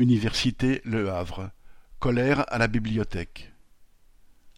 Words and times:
Université 0.00 0.80
Le 0.84 1.10
Havre. 1.10 1.50
Colère 1.98 2.44
à 2.52 2.58
la 2.58 2.68
bibliothèque. 2.68 3.52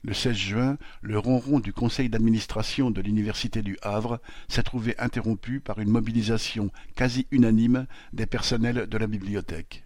Le 0.03 0.13
16 0.13 0.37
juin, 0.37 0.79
le 1.01 1.19
ronron 1.19 1.61
du 1.61 1.73
conseil 1.73 2.11
d'administration 2.11 2.91
de 2.91 3.01
l'Université 3.01 3.63
du 3.63 3.79
Havre 3.81 4.21
s'est 4.49 4.63
trouvé 4.63 4.95
interrompu 4.99 5.61
par 5.61 5.79
une 5.79 5.89
mobilisation 5.89 6.71
quasi 6.95 7.27
unanime 7.31 7.87
des 8.13 8.27
personnels 8.27 8.87
de 8.87 8.99
la 8.99 9.07
bibliothèque. 9.07 9.85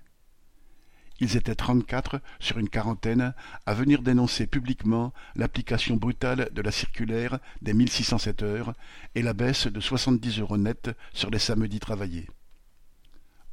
Ils 1.21 1.37
étaient 1.37 1.55
trente-quatre 1.55 2.21
sur 2.41 2.59
une 2.59 2.69
quarantaine 2.69 3.33
à 3.65 3.75
venir 3.75 4.03
dénoncer 4.03 4.49
publiquement 4.49 5.13
l'application 5.37 5.95
brutale 5.95 6.49
de 6.53 6.63
la 6.63 6.73
circulaire 6.73 7.39
des 7.63 7.75
1607 7.75 8.43
heures 8.43 8.73
et 9.15 9.23
la 9.23 9.35
baisse 9.35 9.69
de 9.69 9.79
soixante-dix 9.79 10.41
euros 10.41 10.59
net 10.59 10.91
sur 11.13 11.31
les 11.31 11.39
samedis 11.39 11.79
travaillés. 11.79 12.27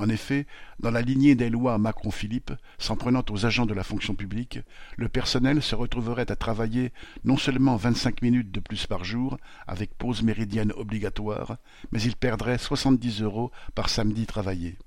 En 0.02 0.09
effet, 0.09 0.47
dans 0.79 0.89
la 0.89 1.04
lignée 1.04 1.36
des 1.36 1.52
lois 1.52 1.77
Macron-Philippe, 1.77 2.54
s'en 2.79 2.95
prenant 2.95 3.23
aux 3.29 3.45
agents 3.45 3.68
de 3.68 3.75
la 3.75 3.83
fonction 3.83 4.15
publique, 4.15 4.57
le 4.97 5.09
personnel 5.09 5.61
se 5.61 5.75
retrouverait 5.75 6.32
à 6.32 6.36
travailler 6.36 6.92
non 7.23 7.37
seulement 7.37 7.75
vingt-cinq 7.75 8.23
minutes 8.23 8.51
de 8.51 8.59
plus 8.59 8.87
par 8.87 9.04
jour, 9.04 9.37
avec 9.68 9.93
pause 9.93 10.23
méridienne 10.23 10.73
obligatoire, 10.75 11.57
mais 11.92 12.01
il 12.01 12.15
perdrait 12.15 12.57
soixante-dix 12.57 13.21
euros 13.21 13.51
par 13.75 13.89
samedi 13.89 14.25
travaillé. 14.25 14.79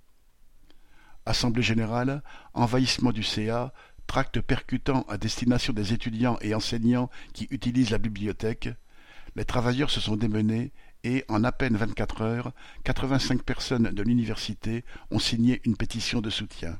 Assemblée 1.27 1.62
générale, 1.62 2.24
envahissement 2.52 3.12
du 3.12 3.22
CA, 3.22 3.72
tracts 4.08 4.41
percutants 4.41 5.06
à 5.08 5.16
destination 5.16 5.72
des 5.72 5.92
étudiants 5.92 6.38
et 6.41 6.56
enseignants 6.56 7.08
qui 7.34 7.46
utilisent 7.52 7.91
la 7.91 7.98
bibliothèque, 7.98 8.69
les 9.36 9.44
travailleurs 9.44 9.91
se 9.91 10.00
sont 10.00 10.16
démenés 10.16 10.72
et, 11.04 11.24
en 11.28 11.44
à 11.44 11.52
peine 11.52 11.76
vingt-quatre 11.76 12.22
heures, 12.22 12.52
quatre-vingt-cinq 12.82 13.42
personnes 13.42 13.90
de 13.90 14.02
l'université 14.02 14.84
ont 15.10 15.20
signé 15.20 15.60
une 15.64 15.77
pétition 15.77 16.20
de 16.20 16.30
soutien. 16.30 16.78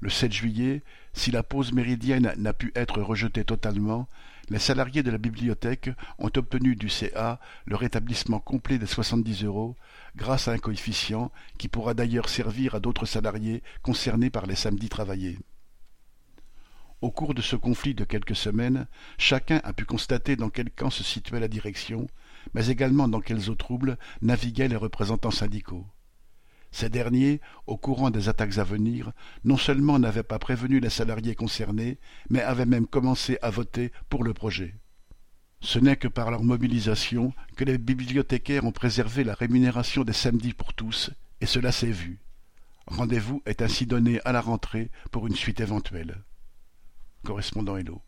Le 0.00 0.10
7 0.10 0.30
juillet, 0.30 0.82
si 1.14 1.30
la 1.30 1.42
pause 1.42 1.72
méridienne 1.72 2.34
n'a 2.36 2.52
pu 2.52 2.70
être 2.74 3.00
rejetée 3.00 3.44
totalement, 3.44 4.06
les 4.50 4.58
salariés 4.58 5.02
de 5.02 5.10
la 5.10 5.18
bibliothèque 5.18 5.90
ont 6.18 6.30
obtenu 6.36 6.76
du 6.76 6.90
CA 6.90 7.40
le 7.64 7.76
rétablissement 7.76 8.38
complet 8.38 8.78
des 8.78 8.86
soixante-dix 8.86 9.42
euros 9.42 9.74
grâce 10.14 10.48
à 10.48 10.52
un 10.52 10.58
coefficient 10.58 11.32
qui 11.58 11.68
pourra 11.68 11.94
d'ailleurs 11.94 12.28
servir 12.28 12.74
à 12.74 12.80
d'autres 12.80 13.06
salariés 13.06 13.62
concernés 13.82 14.30
par 14.30 14.46
les 14.46 14.54
samedis 14.54 14.90
travaillés. 14.90 15.38
Au 17.00 17.10
cours 17.10 17.34
de 17.34 17.42
ce 17.42 17.56
conflit 17.56 17.94
de 17.94 18.04
quelques 18.04 18.36
semaines, 18.36 18.86
chacun 19.18 19.60
a 19.64 19.72
pu 19.72 19.84
constater 19.84 20.36
dans 20.36 20.50
quel 20.50 20.70
camp 20.70 20.90
se 20.90 21.04
situait 21.04 21.40
la 21.40 21.48
direction, 21.48 22.06
mais 22.54 22.68
également 22.68 23.08
dans 23.08 23.20
quelles 23.20 23.50
eaux 23.50 23.54
troubles 23.54 23.98
naviguaient 24.22 24.68
les 24.68 24.76
représentants 24.76 25.30
syndicaux. 25.30 25.86
Ces 26.70 26.88
derniers, 26.88 27.40
au 27.66 27.76
courant 27.76 28.10
des 28.10 28.28
attaques 28.28 28.58
à 28.58 28.64
venir, 28.64 29.12
non 29.44 29.56
seulement 29.56 29.98
n'avaient 29.98 30.22
pas 30.22 30.38
prévenu 30.38 30.80
les 30.80 30.90
salariés 30.90 31.34
concernés, 31.34 31.98
mais 32.28 32.42
avaient 32.42 32.66
même 32.66 32.86
commencé 32.86 33.38
à 33.40 33.50
voter 33.50 33.92
pour 34.08 34.24
le 34.24 34.34
projet. 34.34 34.74
Ce 35.60 35.78
n'est 35.78 35.96
que 35.96 36.08
par 36.08 36.30
leur 36.30 36.42
mobilisation 36.42 37.32
que 37.56 37.64
les 37.64 37.78
bibliothécaires 37.78 38.64
ont 38.64 38.72
préservé 38.72 39.24
la 39.24 39.34
rémunération 39.34 40.04
des 40.04 40.12
samedis 40.12 40.52
pour 40.52 40.74
tous, 40.74 41.10
et 41.40 41.46
cela 41.46 41.72
s'est 41.72 41.86
vu. 41.86 42.20
Rendez-vous 42.86 43.42
est 43.46 43.62
ainsi 43.62 43.86
donné 43.86 44.20
à 44.24 44.32
la 44.32 44.40
rentrée 44.40 44.90
pour 45.10 45.26
une 45.26 45.34
suite 45.34 45.60
éventuelle. 45.60 46.22
Correspondant 47.24 47.76
Hello. 47.76 48.02